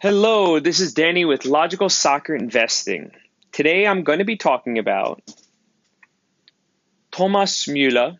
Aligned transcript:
Hello, 0.00 0.60
this 0.60 0.78
is 0.78 0.94
Danny 0.94 1.24
with 1.24 1.44
Logical 1.44 1.88
Soccer 1.88 2.32
Investing. 2.32 3.10
Today 3.50 3.84
I'm 3.84 4.04
going 4.04 4.20
to 4.20 4.24
be 4.24 4.36
talking 4.36 4.78
about 4.78 5.20
Thomas 7.10 7.66
Müller, 7.66 8.16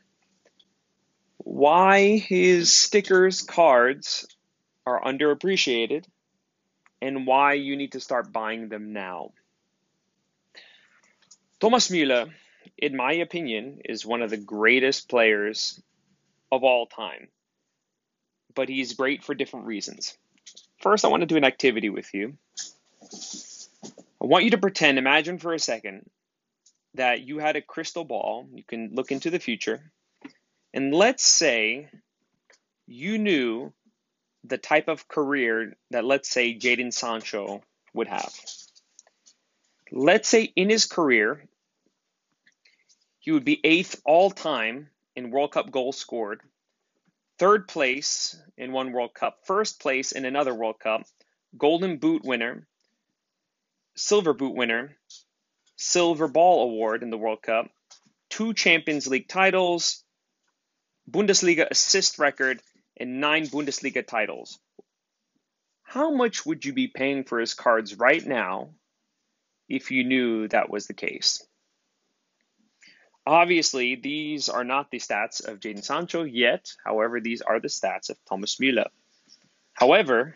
why 1.37 2.17
his 2.17 2.75
stickers 2.75 3.43
cards 3.43 4.27
are 4.85 5.01
underappreciated, 5.01 6.05
and 7.01 7.29
why 7.29 7.53
you 7.53 7.77
need 7.77 7.93
to 7.93 8.01
start 8.01 8.33
buying 8.33 8.69
them 8.69 8.93
now. 8.93 9.31
Thomas 11.61 11.91
Müller, 11.91 12.33
in 12.77 12.97
my 12.97 13.13
opinion, 13.13 13.83
is 13.85 14.05
one 14.05 14.23
of 14.23 14.31
the 14.31 14.37
greatest 14.37 15.09
players 15.09 15.81
of 16.51 16.65
all 16.65 16.87
time, 16.87 17.29
but 18.57 18.69
he's 18.69 18.95
great 18.95 19.23
for 19.23 19.33
different 19.33 19.67
reasons. 19.67 20.19
First, 20.79 21.05
I 21.05 21.09
want 21.09 21.23
to 21.23 21.27
do 21.27 21.37
an 21.37 21.45
activity 21.45 21.91
with 21.91 22.15
you. 22.15 22.37
I 24.21 24.27
want 24.27 24.45
you 24.45 24.51
to 24.51 24.59
pretend, 24.59 24.99
imagine 24.99 25.39
for 25.39 25.53
a 25.53 25.59
second, 25.59 26.09
that 26.95 27.23
you 27.23 27.39
had 27.39 27.57
a 27.57 27.63
crystal 27.63 28.05
ball. 28.05 28.49
You 28.53 28.63
can 28.63 28.91
look 28.93 29.11
into 29.11 29.31
the 29.31 29.39
future. 29.39 29.91
And 30.73 30.95
let's 30.95 31.25
say 31.25 31.89
you 32.87 33.19
knew 33.19 33.73
the 34.45 34.59
type 34.59 34.89
of 34.89 35.09
career 35.09 35.77
that, 35.91 36.05
let's 36.05 36.29
say, 36.29 36.57
Jadon 36.57 36.93
Sancho 36.93 37.63
would 37.93 38.09
have. 38.09 38.33
Let's 39.91 40.29
say 40.29 40.45
in 40.45 40.71
his 40.71 40.87
career, 40.87 41.45
he 43.19 43.33
would 43.33 43.45
be 43.45 43.61
eighth 43.65 44.01
all 44.05 44.31
time 44.31 44.91
in 45.17 45.31
World 45.31 45.53
Cup 45.53 45.71
goals 45.71 45.97
scored 45.97 46.41
third 47.39 47.69
place 47.69 48.37
in 48.57 48.73
one 48.73 48.93
World 48.93 49.15
Cup, 49.15 49.39
first 49.45 49.81
place 49.81 50.13
in 50.13 50.25
another 50.25 50.55
World 50.55 50.81
Cup, 50.81 51.03
Golden 51.57 51.99
Boot 51.99 52.25
winner, 52.25 52.67
Silver 53.97 54.35
Boot 54.35 54.55
winner, 54.55 54.97
Silver 55.77 56.29
Ball 56.29 56.65
Award 56.65 57.03
in 57.03 57.11
the 57.11 57.19
World 57.19 57.43
Cup, 57.43 57.71
two 58.29 58.55
Champions 58.55 59.07
League 59.07 59.29
titles, 59.29 60.05
Bundesliga 61.11 61.69
assist 61.71 62.19
record, 62.19 62.61
and 62.97 63.21
nine 63.21 63.47
Bundesliga 63.47 64.07
titles. 64.07 64.59
How 65.83 66.11
much 66.11 66.45
would 66.45 66.65
you 66.65 66.73
be 66.73 66.89
paying 66.89 67.25
for 67.25 67.41
his 67.41 67.55
cards 67.55 67.95
right 67.95 68.25
now 68.25 68.75
if 69.69 69.91
you 69.91 70.05
knew 70.05 70.49
that 70.49 70.69
was 70.69 70.87
the 70.87 70.95
case? 70.95 71.47
Obviously, 73.29 73.95
these 73.95 74.49
are 74.49 74.65
not 74.65 74.91
the 74.91 74.99
stats 74.99 75.47
of 75.47 75.61
Jadon 75.61 75.85
Sancho 75.85 76.23
yet. 76.23 76.73
However, 76.83 77.21
these 77.21 77.43
are 77.43 77.61
the 77.61 77.69
stats 77.69 78.09
of 78.09 78.17
Thomas 78.27 78.57
Müller. 78.57 78.87
However, 79.75 80.35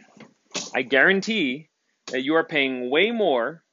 I 0.74 0.82
guarantee 0.82 1.70
that 2.08 2.22
you 2.22 2.34
are 2.34 2.44
paying 2.44 2.90
way 2.90 3.10
more 3.10 3.64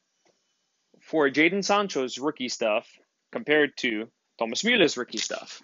for 1.02 1.30
Jadon 1.30 1.66
Sancho's 1.66 2.18
rookie 2.18 2.48
stuff 2.48 2.88
compared 3.30 3.76
to 3.80 4.08
Thomas 4.38 4.64
Müller's 4.64 4.96
rookie 4.96 5.18
stuff. 5.18 5.62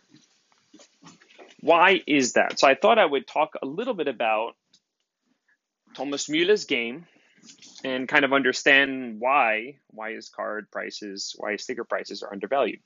Why 1.62 2.02
is 2.06 2.34
that? 2.34 2.60
So 2.60 2.68
I 2.68 2.76
thought 2.76 3.00
I 3.00 3.06
would 3.06 3.26
talk 3.26 3.54
a 3.62 3.66
little 3.66 3.94
bit 3.94 4.10
about 4.10 4.58
Thomas 5.96 6.28
Müller's 6.28 6.66
game 6.66 7.06
and 7.86 8.06
kind 8.06 8.26
of 8.26 8.34
understand 8.34 9.22
why 9.22 9.78
why 9.92 10.12
his 10.12 10.28
card 10.28 10.70
prices, 10.72 11.34
why 11.38 11.54
his 11.54 11.64
sticker 11.64 11.86
prices 11.86 12.22
are 12.22 12.34
undervalued. 12.34 12.82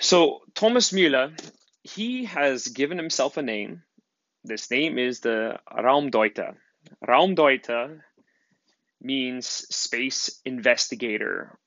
So 0.00 0.40
Thomas 0.54 0.92
Müller, 0.92 1.38
he 1.82 2.24
has 2.24 2.68
given 2.68 2.96
himself 2.96 3.36
a 3.36 3.42
name. 3.42 3.82
This 4.42 4.70
name 4.70 4.98
is 4.98 5.20
the 5.20 5.60
Raumdeuter. 5.70 6.56
Raumdeuter 7.06 8.00
means 9.02 9.46
space 9.46 10.40
investigator 10.46 11.58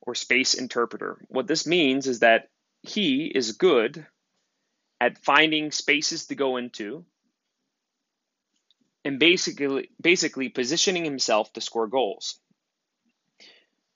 or 0.00 0.14
space 0.14 0.54
interpreter. 0.54 1.18
What 1.28 1.48
this 1.48 1.66
means 1.66 2.06
is 2.06 2.20
that 2.20 2.50
he 2.82 3.26
is 3.26 3.52
good 3.52 4.06
at 5.00 5.18
finding 5.18 5.72
spaces 5.72 6.26
to 6.26 6.36
go 6.36 6.56
into 6.56 7.04
and 9.04 9.18
basically 9.18 9.90
basically 10.00 10.50
positioning 10.50 11.04
himself 11.04 11.52
to 11.54 11.60
score 11.60 11.88
goals. 11.88 12.38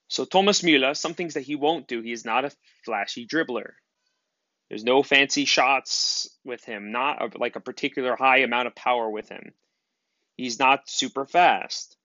So 0.09 0.25
Thomas 0.25 0.63
Müller, 0.63 0.97
some 0.97 1.15
things 1.15 1.35
that 1.35 1.43
he 1.43 1.55
won't 1.55 1.87
do, 1.87 2.01
he 2.01 2.13
is 2.13 2.25
not 2.25 2.47
a 2.47 2.53
flashy 2.85 3.27
dribbler. 3.27 3.73
There's 4.69 4.85
no 4.85 5.03
fancy 5.03 5.45
shots 5.45 6.29
with 6.45 6.65
him, 6.65 6.93
not 6.93 7.23
a, 7.23 7.39
like 7.39 7.57
a 7.57 7.61
particular 7.61 8.17
high 8.17 8.39
amount 8.39 8.69
of 8.69 8.75
power 8.75 9.09
with 9.09 9.29
him. 9.29 9.53
He's 10.37 10.59
not 10.59 10.89
super 10.89 11.27
fast. 11.27 11.97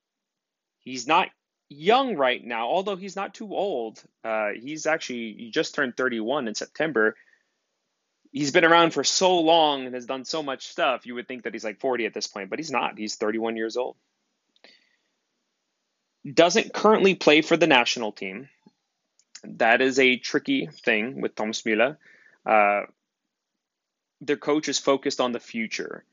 He's 0.79 1.07
not 1.07 1.29
young 1.69 2.15
right 2.15 2.43
now, 2.43 2.67
although 2.67 2.95
he's 2.95 3.15
not 3.15 3.33
too 3.33 3.53
old. 3.53 4.01
Uh, 4.23 4.49
he's 4.59 4.85
actually 4.85 5.33
he 5.37 5.51
just 5.51 5.75
turned 5.75 5.95
31 5.95 6.47
in 6.47 6.55
September. 6.55 7.15
He's 8.31 8.51
been 8.51 8.65
around 8.65 8.93
for 8.93 9.03
so 9.03 9.39
long 9.39 9.85
and 9.85 9.93
has 9.93 10.05
done 10.05 10.25
so 10.25 10.43
much 10.43 10.67
stuff. 10.67 11.05
You 11.05 11.15
would 11.15 11.27
think 11.27 11.43
that 11.43 11.53
he's 11.53 11.63
like 11.63 11.79
40 11.79 12.05
at 12.05 12.13
this 12.13 12.27
point, 12.27 12.49
but 12.49 12.59
he's 12.59 12.71
not. 12.71 12.97
He's 12.97 13.15
31 13.15 13.55
years 13.55 13.77
old 13.77 13.95
doesn't 16.31 16.73
currently 16.73 17.15
play 17.15 17.41
for 17.41 17.57
the 17.57 17.67
national 17.67 18.11
team. 18.11 18.49
That 19.43 19.81
is 19.81 19.99
a 19.99 20.17
tricky 20.17 20.67
thing 20.67 21.21
with 21.21 21.35
Thomas 21.35 21.61
Müller. 21.63 21.97
Uh, 22.45 22.83
their 24.21 24.37
coach 24.37 24.69
is 24.69 24.79
focused 24.79 25.19
on 25.19 25.33
the 25.33 25.39
future. 25.39 26.05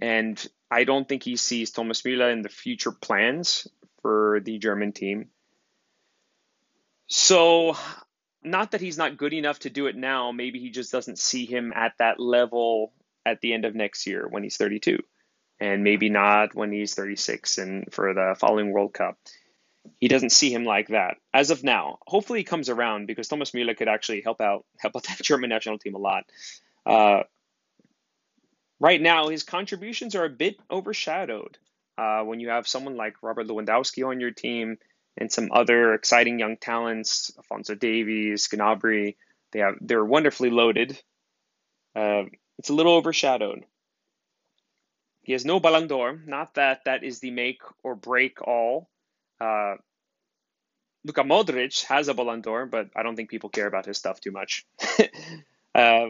And 0.00 0.44
I 0.70 0.84
don't 0.84 1.08
think 1.08 1.24
he 1.24 1.36
sees 1.36 1.72
Thomas 1.72 2.02
Müller 2.02 2.32
in 2.32 2.42
the 2.42 2.48
future 2.48 2.92
plans 2.92 3.66
for 4.02 4.40
the 4.44 4.58
German 4.58 4.92
team. 4.92 5.30
So, 7.08 7.76
not 8.42 8.70
that 8.70 8.80
he's 8.80 8.96
not 8.96 9.16
good 9.16 9.32
enough 9.32 9.58
to 9.60 9.70
do 9.70 9.88
it 9.88 9.96
now, 9.96 10.30
maybe 10.30 10.60
he 10.60 10.70
just 10.70 10.92
doesn't 10.92 11.18
see 11.18 11.44
him 11.44 11.72
at 11.74 11.94
that 11.98 12.20
level 12.20 12.92
at 13.26 13.40
the 13.40 13.52
end 13.52 13.64
of 13.64 13.74
next 13.74 14.06
year 14.06 14.26
when 14.28 14.44
he's 14.44 14.56
32 14.56 15.00
and 15.60 15.84
maybe 15.84 16.08
not 16.08 16.54
when 16.54 16.72
he's 16.72 16.94
36 16.94 17.58
and 17.58 17.92
for 17.92 18.14
the 18.14 18.34
following 18.38 18.72
World 18.72 18.94
Cup. 18.94 19.18
He 19.98 20.08
doesn't 20.08 20.30
see 20.30 20.52
him 20.52 20.64
like 20.64 20.88
that 20.88 21.16
as 21.32 21.50
of 21.50 21.64
now. 21.64 21.98
Hopefully, 22.06 22.40
he 22.40 22.44
comes 22.44 22.68
around 22.68 23.06
because 23.06 23.28
Thomas 23.28 23.52
Müller 23.52 23.76
could 23.76 23.88
actually 23.88 24.22
help 24.22 24.40
out 24.40 24.64
help 24.78 24.96
out 24.96 25.04
that 25.04 25.22
German 25.22 25.50
national 25.50 25.78
team 25.78 25.94
a 25.94 25.98
lot. 25.98 26.24
Uh, 26.86 27.22
right 28.78 29.00
now, 29.00 29.28
his 29.28 29.42
contributions 29.42 30.14
are 30.14 30.24
a 30.24 30.30
bit 30.30 30.56
overshadowed 30.70 31.58
uh, 31.98 32.22
when 32.22 32.40
you 32.40 32.48
have 32.48 32.66
someone 32.66 32.96
like 32.96 33.22
Robert 33.22 33.46
Lewandowski 33.46 34.06
on 34.06 34.20
your 34.20 34.30
team 34.30 34.78
and 35.16 35.30
some 35.30 35.50
other 35.52 35.92
exciting 35.94 36.38
young 36.38 36.56
talents, 36.56 37.30
Alphonso 37.36 37.74
Davies, 37.74 38.48
Gnabry. 38.48 39.16
They 39.52 39.60
have 39.60 39.74
they're 39.80 40.04
wonderfully 40.04 40.50
loaded. 40.50 40.98
Uh, 41.94 42.24
it's 42.58 42.70
a 42.70 42.74
little 42.74 42.94
overshadowed. 42.94 43.64
He 45.22 45.32
has 45.32 45.44
no 45.44 45.60
Ballon 45.60 45.86
d'Or. 45.86 46.18
Not 46.26 46.54
that 46.54 46.84
that 46.84 47.04
is 47.04 47.20
the 47.20 47.30
make 47.30 47.60
or 47.82 47.94
break 47.94 48.40
all. 48.42 48.88
Uh, 49.40 49.76
Luka 51.04 51.22
Modric 51.22 51.84
has 51.84 52.08
a 52.08 52.14
Ballon 52.14 52.42
d'Or, 52.42 52.66
but 52.66 52.90
I 52.94 53.02
don't 53.02 53.16
think 53.16 53.30
people 53.30 53.48
care 53.48 53.66
about 53.66 53.86
his 53.86 53.96
stuff 53.96 54.20
too 54.20 54.32
much. 54.32 54.66
uh, 55.74 56.08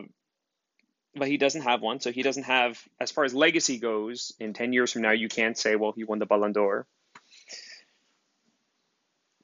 but 1.15 1.29
he 1.29 1.37
doesn't 1.37 1.63
have 1.63 1.81
one, 1.81 2.01
so 2.01 2.11
he 2.11 2.23
doesn't 2.23 2.45
have, 2.45 2.83
as 3.01 3.11
far 3.11 3.25
as 3.25 3.35
legacy 3.35 3.79
goes, 3.79 4.33
in 4.41 4.53
10 4.53 4.73
years 4.73 4.93
from 4.93 5.03
now, 5.03 5.13
you 5.13 5.29
can't 5.29 5.57
say, 5.57 5.77
well, 5.77 5.93
he 5.93 6.05
won 6.05 6.19
the 6.19 6.27
Ballon 6.27 6.53
d'Or. 6.53 6.87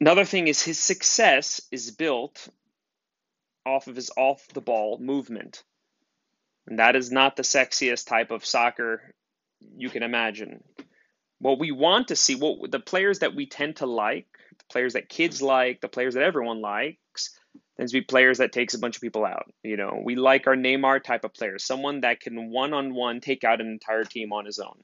Another 0.00 0.24
thing 0.24 0.48
is 0.48 0.62
his 0.62 0.78
success 0.78 1.60
is 1.70 1.90
built 1.90 2.48
off 3.64 3.88
of 3.88 3.96
his 3.96 4.10
off 4.16 4.46
the 4.48 4.60
ball 4.60 4.98
movement. 4.98 5.62
And 6.66 6.78
that 6.78 6.96
is 6.96 7.10
not 7.10 7.36
the 7.36 7.42
sexiest 7.42 8.06
type 8.06 8.30
of 8.30 8.44
soccer 8.44 9.14
you 9.76 9.90
can 9.90 10.02
imagine. 10.02 10.62
What 11.38 11.58
we 11.58 11.70
want 11.70 12.08
to 12.08 12.16
see, 12.16 12.34
what 12.34 12.70
the 12.70 12.80
players 12.80 13.20
that 13.20 13.34
we 13.34 13.46
tend 13.46 13.76
to 13.76 13.86
like, 13.86 14.26
the 14.58 14.64
players 14.70 14.94
that 14.94 15.08
kids 15.08 15.42
like, 15.42 15.80
the 15.80 15.88
players 15.88 16.14
that 16.14 16.22
everyone 16.22 16.60
likes, 16.60 17.38
tends 17.76 17.92
to 17.92 18.00
be 18.00 18.04
players 18.04 18.38
that 18.38 18.52
takes 18.52 18.74
a 18.74 18.78
bunch 18.78 18.96
of 18.96 19.02
people 19.02 19.24
out. 19.24 19.52
You 19.62 19.76
know, 19.76 20.00
we 20.02 20.16
like 20.16 20.46
our 20.46 20.56
Neymar 20.56 21.02
type 21.04 21.24
of 21.24 21.34
player, 21.34 21.58
someone 21.58 22.00
that 22.00 22.20
can 22.20 22.50
one 22.50 22.72
on 22.72 22.94
one 22.94 23.20
take 23.20 23.44
out 23.44 23.60
an 23.60 23.68
entire 23.68 24.04
team 24.04 24.32
on 24.32 24.46
his 24.46 24.58
own. 24.58 24.82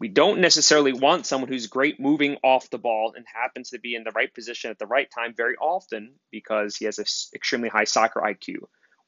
We 0.00 0.08
don't 0.08 0.40
necessarily 0.40 0.92
want 0.92 1.26
someone 1.26 1.50
who's 1.50 1.66
great 1.66 1.98
moving 1.98 2.36
off 2.44 2.70
the 2.70 2.78
ball 2.78 3.14
and 3.16 3.24
happens 3.26 3.70
to 3.70 3.80
be 3.80 3.96
in 3.96 4.04
the 4.04 4.12
right 4.12 4.32
position 4.32 4.70
at 4.70 4.78
the 4.78 4.86
right 4.86 5.08
time 5.12 5.34
very 5.36 5.56
often 5.56 6.12
because 6.30 6.76
he 6.76 6.84
has 6.84 6.98
an 6.98 7.06
extremely 7.34 7.68
high 7.68 7.84
soccer 7.84 8.20
IQ. 8.20 8.58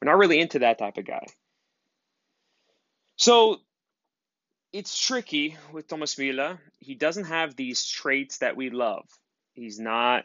We're 0.00 0.10
not 0.10 0.19
really 0.19 0.40
into 0.40 0.60
that 0.60 0.78
type 0.78 0.96
of 0.96 1.04
guy. 1.04 1.26
So 3.16 3.58
it's 4.72 4.99
tricky 4.99 5.56
with 5.72 5.88
Thomas 5.88 6.14
Müller. 6.14 6.58
He 6.78 6.94
doesn't 6.94 7.25
have 7.25 7.56
these 7.56 7.87
traits 7.87 8.38
that 8.38 8.56
we 8.56 8.70
love. 8.70 9.05
He's 9.52 9.78
not 9.78 10.25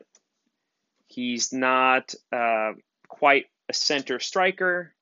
he's 1.07 1.51
not 1.51 2.13
uh, 2.31 2.73
quite 3.07 3.45
a 3.69 3.73
center 3.73 4.19
striker, 4.19 4.93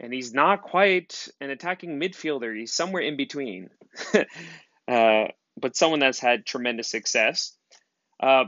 and 0.00 0.12
he's 0.12 0.34
not 0.34 0.62
quite 0.62 1.28
an 1.40 1.50
attacking 1.50 2.00
midfielder. 2.00 2.56
He's 2.58 2.72
somewhere 2.72 3.02
in 3.02 3.16
between. 3.16 3.70
uh, 4.88 5.24
but 5.56 5.76
someone 5.76 6.00
that's 6.00 6.18
had 6.18 6.44
tremendous 6.44 6.88
success. 6.88 7.56
Uh, 8.20 8.44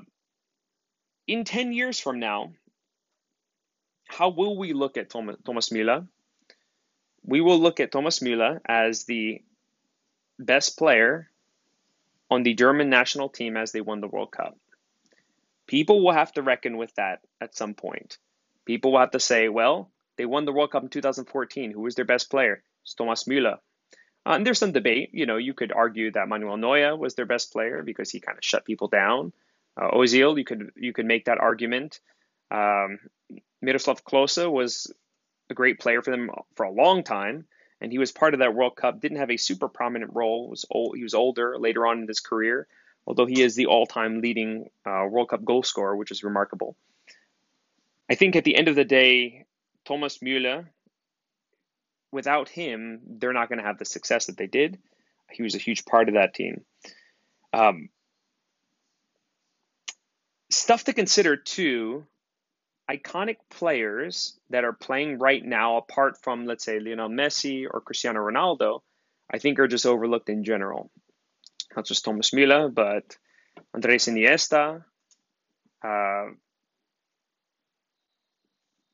in 1.28 1.44
10 1.44 1.72
years 1.72 1.98
from 1.98 2.18
now, 2.18 2.52
how 4.08 4.30
will 4.30 4.56
we 4.56 4.72
look 4.72 4.96
at 4.96 5.10
Thomas, 5.10 5.36
Thomas 5.44 5.70
Müller? 5.70 6.06
We 7.26 7.40
will 7.40 7.58
look 7.58 7.80
at 7.80 7.92
Thomas 7.92 8.20
Müller 8.20 8.60
as 8.66 9.04
the 9.04 9.42
best 10.38 10.78
player 10.78 11.28
on 12.30 12.42
the 12.42 12.54
German 12.54 12.88
national 12.88 13.28
team 13.28 13.56
as 13.56 13.72
they 13.72 13.80
won 13.80 14.00
the 14.00 14.08
World 14.08 14.30
Cup. 14.30 14.56
People 15.66 16.04
will 16.04 16.12
have 16.12 16.32
to 16.32 16.42
reckon 16.42 16.76
with 16.76 16.94
that 16.94 17.20
at 17.40 17.56
some 17.56 17.74
point. 17.74 18.18
People 18.64 18.92
will 18.92 19.00
have 19.00 19.10
to 19.12 19.20
say, 19.20 19.48
well, 19.48 19.90
they 20.16 20.24
won 20.26 20.44
the 20.44 20.52
World 20.52 20.70
Cup 20.70 20.84
in 20.84 20.88
2014. 20.88 21.72
Who 21.72 21.80
was 21.80 21.94
their 21.94 22.04
best 22.04 22.30
player? 22.30 22.62
It's 22.82 22.94
Thomas 22.94 23.24
Müller. 23.24 23.58
Uh, 24.24 24.34
and 24.34 24.46
there's 24.46 24.58
some 24.58 24.72
debate. 24.72 25.10
You 25.12 25.26
know, 25.26 25.36
you 25.36 25.54
could 25.54 25.72
argue 25.72 26.10
that 26.12 26.28
Manuel 26.28 26.56
Neuer 26.56 26.96
was 26.96 27.14
their 27.14 27.26
best 27.26 27.52
player 27.52 27.82
because 27.82 28.10
he 28.10 28.20
kind 28.20 28.38
of 28.38 28.44
shut 28.44 28.64
people 28.64 28.88
down. 28.88 29.32
Uh, 29.76 29.90
Ozil, 29.90 30.38
you 30.38 30.44
could 30.44 30.70
you 30.74 30.92
could 30.92 31.06
make 31.06 31.26
that 31.26 31.38
argument. 31.38 32.00
Um, 32.50 32.98
Miroslav 33.60 34.04
Klose 34.04 34.50
was 34.50 34.92
a 35.50 35.54
great 35.54 35.80
player 35.80 36.02
for 36.02 36.10
them 36.10 36.30
for 36.54 36.64
a 36.64 36.70
long 36.70 37.02
time, 37.02 37.46
and 37.80 37.92
he 37.92 37.98
was 37.98 38.12
part 38.12 38.34
of 38.34 38.40
that 38.40 38.54
World 38.54 38.76
Cup. 38.76 39.00
Didn't 39.00 39.18
have 39.18 39.30
a 39.30 39.36
super 39.36 39.68
prominent 39.68 40.12
role. 40.14 40.48
Was 40.48 40.64
old, 40.70 40.96
he 40.96 41.02
was 41.02 41.14
older 41.14 41.58
later 41.58 41.86
on 41.86 42.00
in 42.00 42.08
his 42.08 42.20
career, 42.20 42.66
although 43.06 43.26
he 43.26 43.42
is 43.42 43.54
the 43.54 43.66
all-time 43.66 44.20
leading 44.20 44.70
uh, 44.84 45.06
World 45.08 45.28
Cup 45.28 45.44
goal 45.44 45.62
scorer, 45.62 45.96
which 45.96 46.10
is 46.10 46.24
remarkable. 46.24 46.76
I 48.08 48.14
think 48.14 48.36
at 48.36 48.44
the 48.44 48.56
end 48.56 48.68
of 48.68 48.76
the 48.76 48.84
day, 48.84 49.46
Thomas 49.84 50.18
Müller, 50.18 50.66
without 52.12 52.48
him, 52.48 53.00
they're 53.06 53.32
not 53.32 53.48
going 53.48 53.58
to 53.58 53.64
have 53.64 53.78
the 53.78 53.84
success 53.84 54.26
that 54.26 54.36
they 54.36 54.46
did. 54.46 54.78
He 55.30 55.42
was 55.42 55.54
a 55.54 55.58
huge 55.58 55.84
part 55.84 56.08
of 56.08 56.14
that 56.14 56.34
team. 56.34 56.64
Um, 57.52 57.88
stuff 60.50 60.84
to 60.84 60.92
consider 60.92 61.36
too 61.36 62.06
iconic 62.90 63.36
players 63.50 64.38
that 64.50 64.64
are 64.64 64.72
playing 64.72 65.18
right 65.18 65.44
now, 65.44 65.76
apart 65.76 66.18
from, 66.22 66.46
let's 66.46 66.64
say, 66.64 66.78
Lionel 66.78 67.08
Messi 67.08 67.66
or 67.70 67.80
Cristiano 67.80 68.20
Ronaldo, 68.20 68.80
I 69.30 69.38
think 69.38 69.58
are 69.58 69.68
just 69.68 69.86
overlooked 69.86 70.28
in 70.28 70.44
general. 70.44 70.90
Not 71.74 71.86
just 71.86 72.04
Thomas 72.04 72.30
Müller, 72.30 72.72
but 72.72 73.16
Andres 73.74 74.06
Iniesta. 74.06 74.84
Uh, 75.82 76.24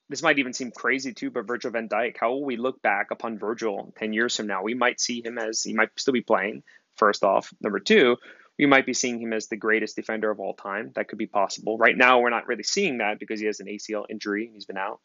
this 0.08 0.22
might 0.22 0.38
even 0.38 0.52
seem 0.52 0.70
crazy 0.70 1.12
too, 1.12 1.30
but 1.30 1.46
Virgil 1.46 1.70
van 1.70 1.88
Dijk, 1.88 2.16
how 2.18 2.32
will 2.32 2.44
we 2.44 2.56
look 2.56 2.82
back 2.82 3.10
upon 3.10 3.38
Virgil 3.38 3.92
10 3.96 4.12
years 4.12 4.36
from 4.36 4.46
now? 4.46 4.62
We 4.62 4.74
might 4.74 5.00
see 5.00 5.24
him 5.24 5.38
as 5.38 5.62
he 5.62 5.74
might 5.74 5.88
still 5.96 6.12
be 6.12 6.20
playing, 6.20 6.62
first 6.96 7.24
off. 7.24 7.52
Number 7.60 7.80
two, 7.80 8.16
we 8.62 8.66
might 8.66 8.86
be 8.86 8.94
seeing 8.94 9.18
him 9.18 9.32
as 9.32 9.48
the 9.48 9.56
greatest 9.56 9.96
defender 9.96 10.30
of 10.30 10.38
all 10.38 10.54
time. 10.54 10.92
That 10.94 11.08
could 11.08 11.18
be 11.18 11.26
possible. 11.26 11.76
Right 11.76 11.96
now, 11.96 12.20
we're 12.20 12.30
not 12.30 12.46
really 12.46 12.62
seeing 12.62 12.98
that 12.98 13.18
because 13.18 13.40
he 13.40 13.46
has 13.46 13.58
an 13.58 13.66
ACL 13.66 14.04
injury 14.08 14.46
and 14.46 14.54
he's 14.54 14.66
been 14.66 14.78
out. 14.78 15.00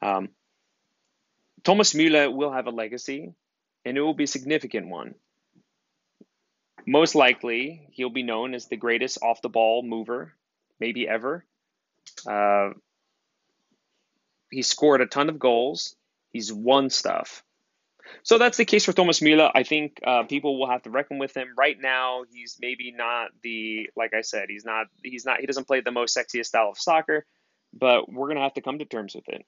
Um, 0.00 0.28
Thomas 1.64 1.94
Müller 1.94 2.32
will 2.32 2.52
have 2.52 2.68
a 2.68 2.70
legacy, 2.70 3.34
and 3.84 3.98
it 3.98 4.00
will 4.00 4.14
be 4.14 4.22
a 4.22 4.28
significant 4.28 4.86
one. 4.86 5.16
Most 6.86 7.16
likely, 7.16 7.88
he'll 7.90 8.08
be 8.08 8.22
known 8.22 8.54
as 8.54 8.68
the 8.68 8.76
greatest 8.76 9.18
off 9.20 9.42
the 9.42 9.48
ball 9.48 9.82
mover, 9.82 10.34
maybe 10.78 11.08
ever. 11.08 11.44
Uh, 12.24 12.70
he 14.48 14.62
scored 14.62 15.00
a 15.00 15.06
ton 15.06 15.28
of 15.28 15.40
goals. 15.40 15.96
He's 16.30 16.52
won 16.52 16.88
stuff. 16.88 17.42
So 18.22 18.38
that's 18.38 18.56
the 18.56 18.64
case 18.64 18.84
for 18.84 18.92
Thomas 18.92 19.20
Müller. 19.20 19.50
I 19.54 19.62
think 19.62 20.00
uh, 20.04 20.24
people 20.24 20.58
will 20.58 20.68
have 20.68 20.82
to 20.82 20.90
reckon 20.90 21.18
with 21.18 21.36
him. 21.36 21.48
Right 21.56 21.76
now, 21.80 22.24
he's 22.32 22.58
maybe 22.60 22.92
not 22.92 23.30
the 23.42 23.90
like 23.96 24.14
I 24.14 24.22
said. 24.22 24.46
He's 24.48 24.64
not. 24.64 24.86
He's 25.02 25.24
not. 25.24 25.40
He 25.40 25.46
doesn't 25.46 25.66
play 25.66 25.80
the 25.80 25.90
most 25.90 26.16
sexiest 26.16 26.46
style 26.46 26.70
of 26.70 26.78
soccer, 26.78 27.26
but 27.72 28.10
we're 28.10 28.28
gonna 28.28 28.42
have 28.42 28.54
to 28.54 28.62
come 28.62 28.78
to 28.78 28.84
terms 28.84 29.14
with 29.14 29.28
it. 29.28 29.44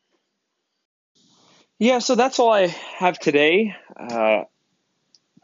Yeah. 1.78 1.98
So 1.98 2.14
that's 2.14 2.38
all 2.38 2.52
I 2.52 2.66
have 2.66 3.18
today. 3.18 3.74
Uh, 3.96 4.44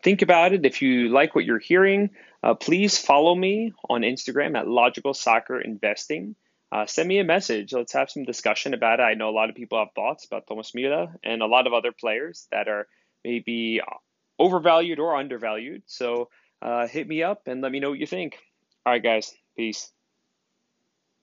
think 0.02 0.22
about 0.22 0.52
it. 0.52 0.64
If 0.64 0.82
you 0.82 1.08
like 1.08 1.34
what 1.34 1.44
you're 1.44 1.58
hearing, 1.58 2.10
uh, 2.42 2.54
please 2.54 2.98
follow 2.98 3.34
me 3.34 3.72
on 3.88 4.02
Instagram 4.02 4.56
at 4.58 4.66
Logical 4.66 5.14
Soccer 5.14 5.60
Investing. 5.60 6.36
Uh, 6.72 6.86
send 6.86 7.08
me 7.08 7.18
a 7.18 7.24
message. 7.24 7.72
Let's 7.72 7.92
have 7.94 8.10
some 8.10 8.22
discussion 8.24 8.74
about 8.74 9.00
it. 9.00 9.02
I 9.02 9.14
know 9.14 9.28
a 9.28 9.32
lot 9.32 9.50
of 9.50 9.56
people 9.56 9.78
have 9.78 9.92
thoughts 9.94 10.24
about 10.24 10.46
Thomas 10.46 10.70
Müller 10.70 11.12
and 11.24 11.42
a 11.42 11.46
lot 11.46 11.66
of 11.66 11.72
other 11.72 11.90
players 11.90 12.46
that 12.52 12.68
are 12.68 12.86
maybe 13.24 13.80
overvalued 14.38 14.98
or 14.98 15.16
undervalued. 15.16 15.82
So 15.86 16.30
uh, 16.62 16.86
hit 16.86 17.06
me 17.08 17.22
up 17.22 17.42
and 17.46 17.60
let 17.60 17.72
me 17.72 17.80
know 17.80 17.90
what 17.90 17.98
you 17.98 18.06
think. 18.06 18.38
All 18.86 18.92
right, 18.92 19.02
guys. 19.02 19.32
Peace. 19.56 19.92